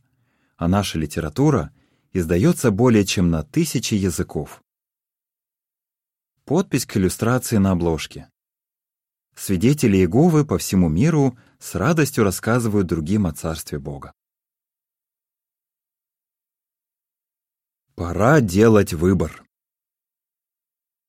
а 0.57 0.69
наша 0.69 0.99
литература 0.99 1.73
издается 2.13 2.71
более 2.71 3.05
чем 3.05 3.31
на 3.31 3.43
тысячи 3.43 3.95
языков. 3.95 4.63
Подпись 6.45 6.87
к 6.87 6.97
иллюстрации 6.97 7.57
на 7.57 7.73
обложке. 7.73 8.29
Свидетели 9.37 9.99
Иеговы 9.99 10.47
по 10.47 10.57
всему 10.57 10.89
миру 10.89 11.39
с 11.59 11.75
радостью 11.75 12.25
рассказывают 12.25 12.87
другим 12.87 13.27
о 13.27 13.35
Царстве 13.35 13.79
Бога. 13.79 14.13
Пора 17.95 18.41
делать 18.41 18.95
выбор. 18.95 19.45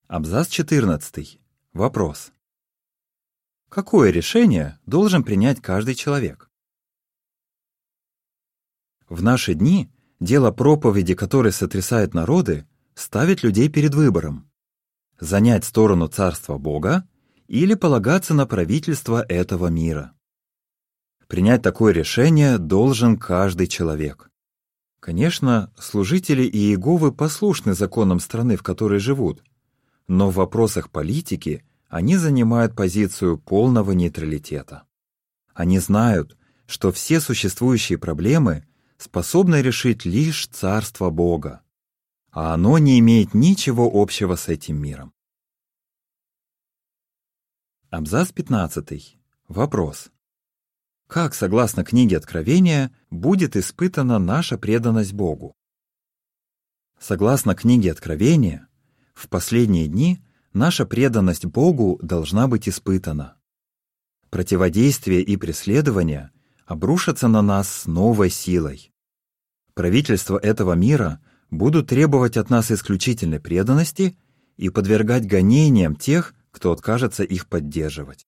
Абзац 0.07 0.50
14. 0.50 1.39
Вопрос. 1.72 2.34
Какое 3.69 4.12
решение 4.12 4.77
должен 4.86 5.24
принять 5.24 5.62
каждый 5.62 5.96
человек? 5.96 6.51
В 9.07 9.24
наши 9.24 9.53
дни 9.53 9.89
дело 10.19 10.51
проповеди, 10.51 11.15
которое 11.15 11.51
сотрясает 11.51 12.13
народы, 12.13 12.67
ставит 12.93 13.41
людей 13.41 13.69
перед 13.69 13.96
выбором. 13.96 14.51
Занять 15.17 15.63
сторону 15.63 16.10
Царства 16.10 16.57
Бога 16.57 17.07
или 17.48 17.74
полагаться 17.74 18.34
на 18.34 18.46
правительство 18.46 19.24
этого 19.27 19.68
мира. 19.68 20.13
Принять 21.27 21.62
такое 21.62 21.94
решение 21.94 22.58
должен 22.58 23.18
каждый 23.18 23.68
человек. 23.68 24.30
Конечно, 25.00 25.72
служители 25.77 26.44
Иеговы 26.44 27.12
послушны 27.12 27.74
законам 27.74 28.20
страны, 28.20 28.56
в 28.58 28.63
которой 28.63 29.00
живут, 29.00 29.44
но 30.08 30.30
в 30.30 30.36
вопросах 30.36 30.89
политики 30.89 31.63
они 31.89 32.18
занимают 32.18 32.75
позицию 32.75 33.38
полного 33.38 33.92
нейтралитета. 33.92 34.84
Они 35.54 35.80
знают, 35.80 36.38
что 36.66 36.92
все 36.92 37.20
существующие 37.20 37.98
проблемы 37.98 38.66
способны 38.98 39.62
решить 39.62 40.06
лишь 40.06 40.48
Царство 40.48 41.10
Бога, 41.10 41.62
а 42.32 42.54
оно 42.54 42.77
не 42.77 43.00
имеет 43.00 43.34
ничего 43.34 43.89
общего 43.94 44.36
с 44.36 44.48
этим 44.48 44.77
миром. 44.82 45.13
Абзац 47.89 48.34
15. 48.34 49.17
Вопрос. 49.48 50.10
Как, 51.08 51.34
согласно 51.34 51.86
книге 51.86 52.17
Откровения, 52.17 52.91
будет 53.10 53.56
испытана 53.56 54.20
наша 54.20 54.58
преданность 54.58 55.13
Богу? 55.13 55.53
Согласно 57.00 57.56
книге 57.56 57.94
Откровения, 57.94 58.67
в 59.13 59.29
последние 59.29 59.88
дни 59.88 60.22
наша 60.51 60.86
преданность 60.86 61.46
Богу 61.46 61.98
должна 62.01 62.50
быть 62.50 62.67
испытана. 62.67 63.38
Противодействие 64.32 65.22
и 65.22 65.38
преследование 65.38 66.32
обрушатся 66.65 67.29
на 67.29 67.41
нас 67.41 67.70
с 67.70 67.86
новой 67.86 68.29
силой. 68.29 68.91
Правительства 69.75 70.38
этого 70.38 70.74
мира 70.74 71.22
будут 71.51 71.88
требовать 71.88 72.36
от 72.36 72.50
нас 72.50 72.70
исключительной 72.70 73.39
преданности 73.39 74.17
и 74.58 74.67
подвергать 74.67 75.25
гонениям 75.25 75.96
тех, 75.96 76.34
кто 76.58 76.72
откажется 76.72 77.24
их 77.24 77.46
поддерживать. 77.46 78.26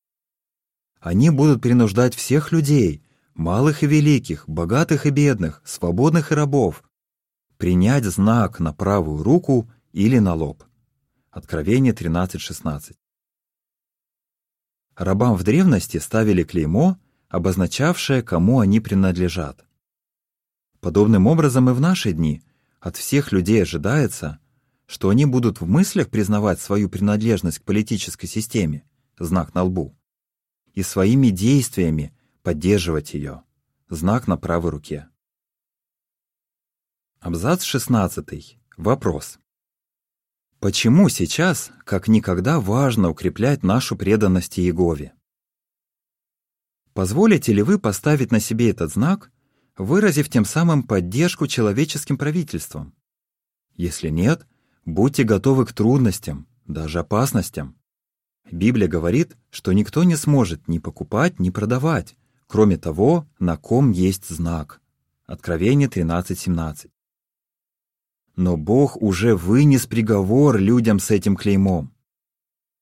Они 0.99 1.31
будут 1.31 1.63
принуждать 1.63 2.13
всех 2.13 2.51
людей, 2.51 3.03
малых 3.33 3.81
и 3.81 3.87
великих, 3.87 4.47
богатых 4.47 5.07
и 5.07 5.09
бедных, 5.09 5.63
свободных 5.65 6.31
и 6.31 6.35
рабов, 6.35 6.83
принять 7.57 8.05
знак 8.05 8.59
на 8.59 8.71
правую 8.71 9.23
руку 9.23 9.67
или 9.93 10.19
на 10.19 10.35
лоб. 10.35 10.63
Откровение 11.31 11.91
13.16. 11.91 12.93
Рабам 14.95 15.35
в 15.35 15.43
древности 15.43 15.97
ставили 15.97 16.43
клеймо, 16.43 16.99
обозначавшее, 17.29 18.21
кому 18.21 18.59
они 18.59 18.79
принадлежат. 18.79 19.65
Подобным 20.81 21.25
образом 21.25 21.67
и 21.71 21.73
в 21.73 21.81
наши 21.81 22.11
дни 22.13 22.43
от 22.79 22.95
всех 22.95 23.31
людей 23.31 23.63
ожидается, 23.63 24.37
что 24.89 25.09
они 25.09 25.27
будут 25.27 25.61
в 25.61 25.67
мыслях 25.67 26.09
признавать 26.09 26.59
свою 26.59 26.89
принадлежность 26.89 27.59
к 27.59 27.63
политической 27.63 28.25
системе, 28.25 28.83
знак 29.19 29.53
на 29.53 29.61
лбу, 29.61 29.95
и 30.73 30.81
своими 30.81 31.29
действиями 31.29 32.11
поддерживать 32.41 33.13
ее, 33.13 33.43
знак 33.87 34.27
на 34.27 34.35
правой 34.35 34.71
руке. 34.71 35.07
Абзац 37.19 37.61
16. 37.65 38.57
Вопрос. 38.77 39.37
Почему 40.59 41.07
сейчас, 41.09 41.69
как 41.85 42.07
никогда, 42.07 42.59
важно 42.59 43.11
укреплять 43.11 43.61
нашу 43.61 43.95
преданность 43.95 44.59
Иегове? 44.59 45.13
Позволите 46.93 47.53
ли 47.53 47.61
вы 47.61 47.77
поставить 47.77 48.31
на 48.31 48.39
себе 48.39 48.71
этот 48.71 48.91
знак, 48.91 49.31
выразив 49.77 50.29
тем 50.29 50.45
самым 50.45 50.81
поддержку 50.81 51.45
человеческим 51.45 52.17
правительствам? 52.17 52.95
Если 53.75 54.09
нет, 54.09 54.47
Будьте 54.85 55.23
готовы 55.23 55.65
к 55.65 55.73
трудностям, 55.73 56.47
даже 56.65 56.99
опасностям. 56.99 57.75
Библия 58.51 58.87
говорит, 58.87 59.37
что 59.49 59.73
никто 59.73 60.03
не 60.03 60.15
сможет 60.15 60.67
ни 60.67 60.79
покупать, 60.79 61.39
ни 61.39 61.49
продавать, 61.49 62.15
кроме 62.47 62.77
того, 62.77 63.27
на 63.39 63.57
ком 63.57 63.91
есть 63.91 64.27
знак. 64.29 64.81
Откровение 65.25 65.87
13.17. 65.87 66.89
Но 68.35 68.57
Бог 68.57 68.99
уже 69.01 69.35
вынес 69.35 69.85
приговор 69.85 70.57
людям 70.57 70.99
с 70.99 71.11
этим 71.11 71.35
клеймом. 71.35 71.93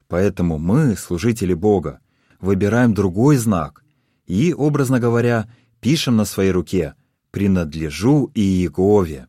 Поэтому 0.08 0.58
мы, 0.58 0.96
служители 0.96 1.54
Бога, 1.54 2.00
выбираем 2.40 2.94
другой 2.94 3.38
знак 3.38 3.84
и, 4.26 4.54
образно 4.54 5.00
говоря, 5.00 5.52
пишем 5.82 6.16
на 6.16 6.26
своей 6.26 6.52
руке 6.52 6.96
«Принадлежу 7.32 8.32
Иегове». 8.34 9.28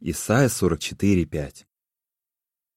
Исайя 0.00 0.48
44.5. 0.48 1.67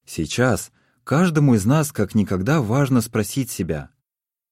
Сейчас 0.05 0.71
каждому 1.03 1.55
из 1.55 1.65
нас 1.65 1.91
как 1.91 2.15
никогда 2.15 2.61
важно 2.61 3.01
спросить 3.01 3.49
себя, 3.49 3.91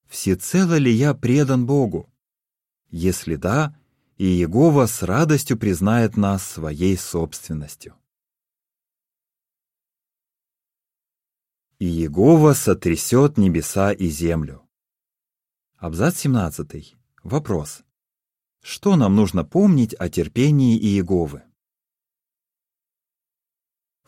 всецело 0.08 0.78
ли 0.78 0.92
я 0.92 1.14
предан 1.14 1.66
Богу? 1.66 2.12
Если 2.90 3.36
да, 3.36 3.78
и 4.18 4.26
Иегова 4.26 4.86
с 4.86 5.04
радостью 5.04 5.58
признает 5.58 6.18
нас 6.18 6.44
своей 6.44 6.98
собственностью. 6.98 7.96
И 11.78 11.86
Иегова 11.86 12.54
сотрясет 12.54 13.38
небеса 13.38 13.94
и 13.94 14.10
землю. 14.10 14.68
Абзац 15.78 16.18
17. 16.18 16.98
Вопрос. 17.24 17.84
Что 18.62 18.98
нам 18.98 19.16
нужно 19.16 19.46
помнить 19.46 19.96
о 19.98 20.10
терпении 20.10 20.78
Иеговы? 20.78 21.44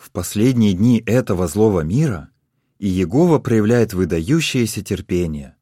В 0.01 0.09
последние 0.09 0.73
дни 0.73 1.03
этого 1.05 1.47
злого 1.47 1.81
мира 1.81 2.31
Иегова 2.79 3.37
проявляет 3.37 3.93
выдающееся 3.93 4.83
терпение. 4.83 5.55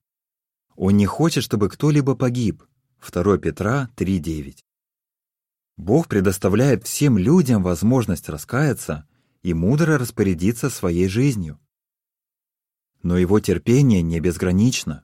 Он 0.78 0.95
не 0.95 1.06
хочет, 1.06 1.43
чтобы 1.43 1.67
кто-либо 1.67 2.15
погиб. 2.15 2.63
2 3.06 3.38
Петра 3.39 3.89
3.9. 3.97 4.60
Бог 5.75 6.08
предоставляет 6.08 6.88
всем 6.88 7.17
людям 7.17 7.63
возможность 7.63 8.30
раскаяться 8.30 9.06
и 9.43 9.54
мудро 9.54 9.97
распорядиться 9.97 10.69
своей 10.69 11.10
жизнью. 11.10 11.60
Но 13.04 13.17
его 13.17 13.41
терпение 13.41 14.02
не 14.02 14.21
безгранично. 14.21 15.04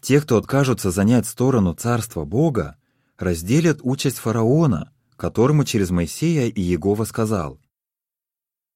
Те, 0.00 0.20
кто 0.20 0.38
откажутся 0.38 0.90
занять 0.90 1.26
сторону 1.26 1.72
царства 1.72 2.24
Бога, 2.24 2.78
разделят 3.16 3.78
участь 3.82 4.18
фараона, 4.18 4.92
которому 5.14 5.64
через 5.64 5.90
Моисея 5.90 6.48
и 6.48 6.60
Иегова 6.60 7.04
сказал 7.04 7.60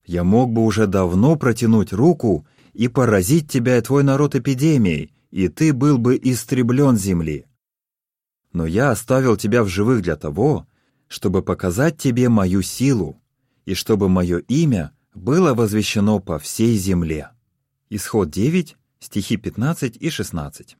я 0.05 0.25
мог 0.25 0.53
бы 0.53 0.65
уже 0.65 0.87
давно 0.87 1.37
протянуть 1.37 1.93
руку 1.93 2.47
и 2.73 2.89
поразить 2.89 3.51
тебя 3.51 3.79
и 3.79 3.81
твой 3.81 4.03
народ 4.03 4.35
эпидемией, 4.35 5.13
и 5.31 5.49
ты 5.49 5.73
был 5.73 5.99
бы 5.99 6.19
истреблен 6.23 6.97
земли. 6.97 7.47
Но 8.53 8.67
я 8.67 8.91
оставил 8.91 9.37
тебя 9.37 9.63
в 9.63 9.69
живых 9.69 10.03
для 10.03 10.17
того, 10.17 10.67
чтобы 11.09 11.43
показать 11.43 11.99
тебе 11.99 12.29
мою 12.29 12.63
силу, 12.63 13.21
и 13.65 13.75
чтобы 13.75 14.09
мое 14.09 14.39
имя 14.39 14.93
было 15.15 15.55
возвещено 15.55 16.19
по 16.19 16.39
всей 16.39 16.77
земле. 16.77 17.31
Исход 17.91 18.31
9, 18.31 18.77
стихи 18.99 19.37
15 19.37 19.97
и 19.97 20.11
16. 20.11 20.77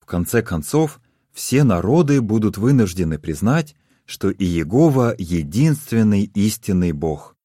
В 0.00 0.06
конце 0.06 0.42
концов, 0.42 1.00
все 1.32 1.64
народы 1.64 2.20
будут 2.20 2.58
вынуждены 2.58 3.18
признать, 3.18 3.76
что 4.04 4.32
Иегова— 4.32 5.14
единственный 5.18 6.24
истинный 6.34 6.92
Бог. 6.92 7.37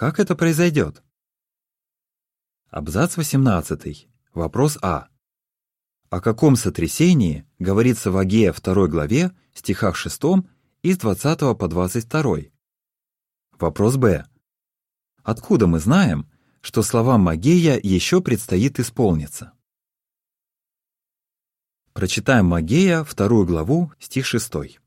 Как 0.00 0.18
это 0.18 0.34
произойдет? 0.34 1.02
Абзац 2.70 3.18
18. 3.18 4.08
Вопрос 4.32 4.78
А. 4.80 5.08
О 6.08 6.22
каком 6.22 6.56
сотрясении 6.56 7.46
говорится 7.58 8.10
в 8.10 8.16
Агея 8.16 8.54
2 8.54 8.86
главе, 8.86 9.30
стихах 9.52 9.96
6 9.96 10.22
и 10.80 10.94
с 10.94 10.96
20 10.96 11.40
по 11.58 11.68
22? 11.68 12.36
Вопрос 13.58 13.98
Б. 13.98 14.26
Откуда 15.22 15.66
мы 15.66 15.78
знаем, 15.78 16.26
что 16.62 16.82
словам 16.82 17.20
Магея 17.20 17.78
еще 17.82 18.22
предстоит 18.22 18.80
исполниться? 18.80 19.52
Прочитаем 21.92 22.46
Магея, 22.46 23.04
вторую 23.04 23.44
главу, 23.44 23.92
стих 23.98 24.24
6. 24.24 24.80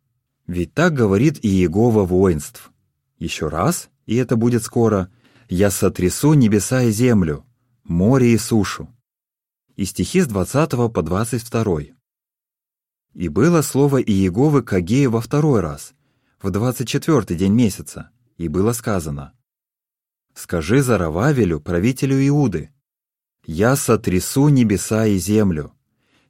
«Ведь 0.47 0.73
так 0.73 0.95
говорит 0.95 1.37
и 1.45 1.49
Иегова 1.49 2.03
воинств. 2.03 2.71
Еще 3.19 3.47
раз, 3.47 3.91
и 4.05 4.15
это 4.15 4.35
будет 4.35 4.63
скоро, 4.63 5.11
я 5.49 5.71
сотрясу 5.71 6.33
небеса 6.33 6.83
и 6.83 6.91
землю, 6.91 7.45
море 7.83 8.33
и 8.33 8.37
сушу». 8.37 8.89
И 9.75 9.85
стихи 9.85 10.21
с 10.21 10.27
20 10.27 10.93
по 10.93 11.01
22. 11.01 11.95
«И 13.13 13.27
было 13.27 13.61
слово 13.61 14.01
Иеговы 14.01 14.63
к 14.63 14.73
Агею 14.73 15.11
во 15.11 15.21
второй 15.21 15.61
раз, 15.61 15.93
в 16.41 16.51
24 16.51 17.37
день 17.37 17.53
месяца, 17.53 18.09
и 18.37 18.47
было 18.47 18.73
сказано, 18.73 19.33
«Скажи 20.33 20.81
Зарававелю, 20.81 21.59
правителю 21.59 22.27
Иуды, 22.27 22.71
я 23.45 23.75
сотрясу 23.75 24.49
небеса 24.49 25.05
и 25.05 25.17
землю, 25.17 25.73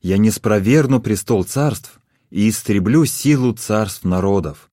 я 0.01 0.17
не 0.17 0.31
спроверну 0.31 0.99
престол 0.99 1.43
царств 1.43 1.99
и 2.29 2.49
истреблю 2.49 3.05
силу 3.05 3.53
царств 3.53 4.03
народов. 4.03 4.69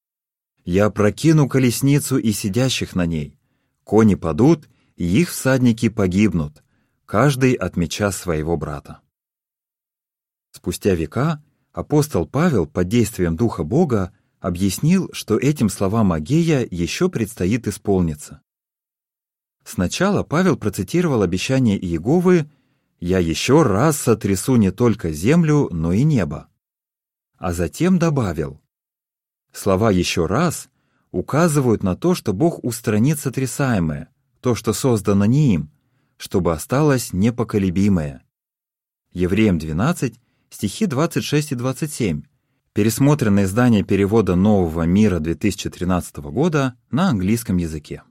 Я 0.64 0.90
прокину 0.90 1.48
колесницу 1.48 2.18
и 2.18 2.32
сидящих 2.32 2.94
на 2.94 3.06
ней. 3.06 3.36
Кони 3.84 4.14
падут, 4.14 4.68
и 4.96 5.04
их 5.20 5.30
всадники 5.30 5.88
погибнут, 5.88 6.62
каждый 7.06 7.54
от 7.54 7.76
меча 7.76 8.12
своего 8.12 8.56
брата. 8.56 9.00
Спустя 10.52 10.94
века 10.94 11.42
апостол 11.72 12.26
Павел 12.26 12.66
под 12.66 12.88
действием 12.88 13.36
Духа 13.36 13.64
Бога 13.64 14.12
объяснил, 14.40 15.08
что 15.12 15.38
этим 15.38 15.68
словам 15.68 16.12
Агея 16.12 16.66
еще 16.70 17.08
предстоит 17.08 17.66
исполниться. 17.66 18.42
Сначала 19.64 20.22
Павел 20.22 20.56
процитировал 20.56 21.22
обещание 21.22 21.78
Иеговы 21.78 22.50
я 23.00 23.18
еще 23.18 23.62
раз 23.62 23.96
сотрясу 23.96 24.56
не 24.56 24.70
только 24.70 25.10
землю, 25.10 25.70
но 25.72 25.92
и 25.92 26.02
небо. 26.02 26.48
А 27.38 27.54
затем 27.54 27.98
добавил. 27.98 28.59
Слова 29.52 29.90
«еще 29.90 30.26
раз» 30.26 30.68
указывают 31.10 31.82
на 31.82 31.96
то, 31.96 32.14
что 32.14 32.32
Бог 32.32 32.62
устранит 32.64 33.18
сотрясаемое, 33.18 34.08
то, 34.40 34.54
что 34.54 34.72
создано 34.72 35.24
не 35.24 35.54
им, 35.54 35.70
чтобы 36.16 36.52
осталось 36.52 37.12
непоколебимое. 37.12 38.22
Евреям 39.12 39.58
12, 39.58 40.14
стихи 40.50 40.86
26 40.86 41.52
и 41.52 41.54
27, 41.56 42.22
пересмотренное 42.72 43.44
издание 43.44 43.82
перевода 43.82 44.36
Нового 44.36 44.82
мира 44.82 45.18
2013 45.18 46.16
года 46.16 46.76
на 46.90 47.08
английском 47.08 47.56
языке. 47.56 48.02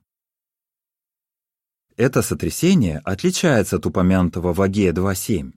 Это 1.95 2.21
сотрясение 2.21 2.99
отличается 2.99 3.78
от 3.78 3.86
упомянутого 3.86 4.54
в 4.54 4.62
Агея 4.62 4.93
2.7. 4.93 5.54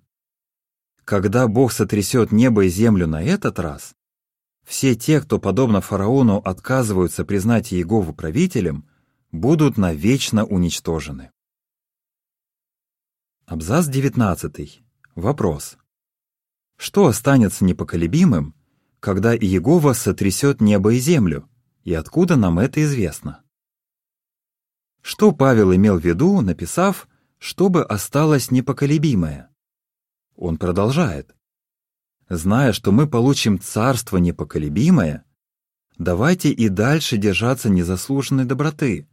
Когда 1.04 1.48
Бог 1.48 1.72
сотрясет 1.72 2.32
небо 2.32 2.64
и 2.64 2.68
землю 2.68 3.06
на 3.06 3.22
этот 3.22 3.58
раз, 3.58 3.94
все 4.64 4.94
те, 4.94 5.20
кто, 5.20 5.38
подобно 5.38 5.80
фараону, 5.80 6.38
отказываются 6.38 7.24
признать 7.24 7.72
Иегову 7.72 8.12
правителем, 8.12 8.88
будут 9.30 9.76
навечно 9.76 10.44
уничтожены. 10.44 11.30
Абзац 13.46 13.86
19. 13.86 14.82
Вопрос. 15.14 15.76
Что 16.76 17.06
останется 17.06 17.64
непоколебимым, 17.64 18.54
когда 19.00 19.36
Иегова 19.36 19.92
сотрясет 19.92 20.60
небо 20.60 20.94
и 20.94 20.98
землю, 20.98 21.48
и 21.84 21.92
откуда 21.92 22.36
нам 22.36 22.58
это 22.58 22.82
известно? 22.82 23.42
Что 25.00 25.32
Павел 25.32 25.74
имел 25.74 25.98
в 25.98 26.04
виду, 26.04 26.40
написав, 26.40 27.08
чтобы 27.38 27.84
осталось 27.84 28.50
непоколебимое? 28.50 29.50
Он 30.36 30.56
продолжает. 30.56 31.34
Зная, 32.34 32.72
что 32.72 32.92
мы 32.92 33.06
получим 33.06 33.60
царство 33.60 34.16
непоколебимое, 34.16 35.22
давайте 35.98 36.50
и 36.50 36.70
дальше 36.70 37.18
держаться 37.18 37.68
незаслуженной 37.68 38.46
доброты, 38.46 39.06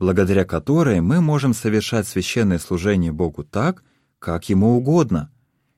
благодаря 0.00 0.44
которой 0.44 1.00
мы 1.00 1.20
можем 1.20 1.54
совершать 1.54 2.08
священное 2.08 2.58
служение 2.58 3.12
Богу 3.12 3.44
так, 3.44 3.84
как 4.18 4.48
Ему 4.48 4.76
угодно, 4.76 5.30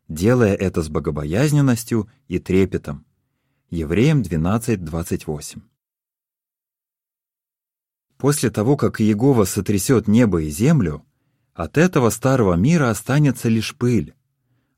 делая 0.09 0.55
это 0.55 0.81
с 0.81 0.89
богобоязненностью 0.89 2.09
и 2.27 2.39
трепетом. 2.39 3.05
Евреям 3.69 4.23
12.28 4.23 5.61
После 8.17 8.49
того, 8.49 8.79
как 8.79 9.03
Иегова 9.03 9.45
сотрясет 9.45 10.09
небо 10.09 10.41
и 10.41 10.49
землю, 10.49 11.05
от 11.53 11.77
этого 11.77 12.09
старого 12.09 12.55
мира 12.55 12.89
останется 12.89 13.51
лишь 13.51 13.77
пыль, 13.77 14.15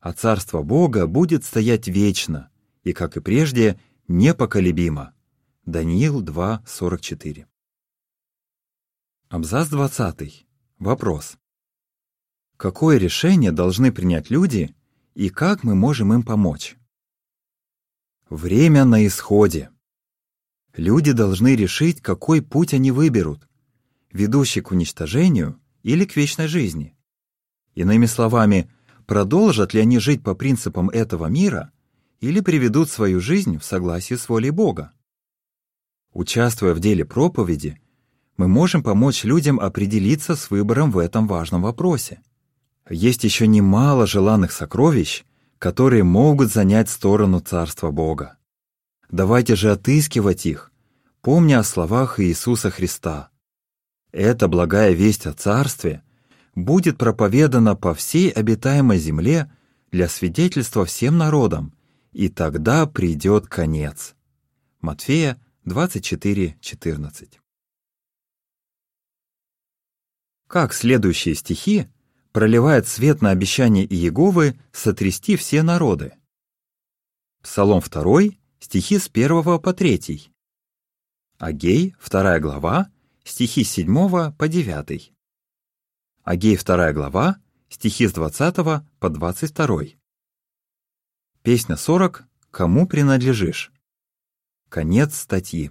а 0.01 0.13
царство 0.13 0.63
Бога 0.63 1.07
будет 1.07 1.45
стоять 1.45 1.87
вечно 1.87 2.51
и, 2.83 2.93
как 2.93 3.17
и 3.17 3.21
прежде, 3.21 3.79
непоколебимо. 4.09 5.15
Даниил 5.67 6.23
2.44 6.25 7.47
Абзац 9.29 9.69
20. 9.69 10.47
Вопрос. 10.79 11.37
Какое 12.57 12.99
решение 12.99 13.53
должны 13.53 13.93
принять 13.93 14.31
люди 14.31 14.75
и 15.15 15.29
как 15.29 15.63
мы 15.63 15.75
можем 15.75 16.13
им 16.13 16.23
помочь? 16.23 16.77
Время 18.29 18.85
на 18.85 19.07
исходе. 19.07 19.71
Люди 20.75 21.13
должны 21.13 21.57
решить, 21.57 22.01
какой 22.01 22.43
путь 22.43 22.75
они 22.75 22.91
выберут, 22.91 23.47
ведущий 24.11 24.63
к 24.63 24.71
уничтожению 24.71 25.61
или 25.83 26.05
к 26.05 26.17
вечной 26.17 26.47
жизни. 26.47 26.97
Иными 27.75 28.07
словами, 28.07 28.71
продолжат 29.11 29.75
ли 29.75 29.81
они 29.81 29.99
жить 29.99 30.23
по 30.23 30.37
принципам 30.37 30.89
этого 30.89 31.27
мира 31.27 31.73
или 32.21 32.39
приведут 32.39 32.89
свою 32.89 33.19
жизнь 33.19 33.59
в 33.59 33.65
согласии 33.65 34.15
с 34.15 34.29
волей 34.29 34.51
Бога. 34.51 34.93
Участвуя 36.13 36.75
в 36.75 36.79
деле 36.79 37.05
проповеди, 37.05 37.81
мы 38.37 38.47
можем 38.47 38.85
помочь 38.85 39.25
людям 39.25 39.59
определиться 39.59 40.37
с 40.37 40.49
выбором 40.49 40.93
в 40.93 40.99
этом 40.99 41.27
важном 41.27 41.63
вопросе. 41.63 42.23
Есть 42.89 43.25
еще 43.25 43.49
немало 43.49 44.07
желанных 44.07 44.53
сокровищ, 44.53 45.25
которые 45.59 46.05
могут 46.05 46.53
занять 46.53 46.89
сторону 46.89 47.41
Царства 47.41 47.91
Бога. 47.91 48.39
Давайте 49.11 49.57
же 49.57 49.73
отыскивать 49.73 50.47
их, 50.47 50.71
помня 51.21 51.59
о 51.59 51.65
словах 51.65 52.21
Иисуса 52.21 52.71
Христа. 52.71 53.31
Эта 54.13 54.47
благая 54.47 54.93
весть 54.93 55.27
о 55.27 55.33
Царстве 55.33 56.05
будет 56.55 56.99
проповедана 56.99 57.77
по 57.77 57.95
всей 57.95 58.31
обитаемой 58.31 58.99
земле 58.99 59.51
для 59.91 60.09
свидетельства 60.09 60.85
всем 60.85 61.19
народам, 61.19 61.75
и 62.13 62.29
тогда 62.29 62.87
придет 62.87 63.47
конец. 63.47 64.15
Матфея 64.81 65.41
24:14. 65.65 67.39
Как 70.47 70.73
следующие 70.73 71.35
стихи 71.35 71.87
проливает 72.33 72.89
свет 72.89 73.23
на 73.23 73.31
обещание 73.31 73.85
Иеговы 73.85 74.59
сотрясти 74.73 75.37
все 75.37 75.63
народы? 75.63 76.15
Псалом 77.43 77.81
2, 77.81 78.37
стихи 78.59 78.99
с 78.99 79.09
1 79.09 79.59
по 79.61 79.73
3. 79.73 80.33
Агей, 81.39 81.95
2 82.05 82.41
глава, 82.41 82.91
стихи 83.25 83.65
с 83.65 83.71
7 83.71 84.33
по 84.33 84.49
9. 84.49 85.13
Агей, 86.23 86.57
2 86.59 86.93
глава, 86.93 87.39
стихи 87.71 88.07
с 88.07 88.13
20 88.13 88.55
по 88.99 89.09
22. 89.09 89.83
Песня 91.43 91.77
40 91.77 92.25
«Кому 92.51 92.87
принадлежишь?» 92.87 93.73
Конец 94.69 95.17
статьи. 95.17 95.71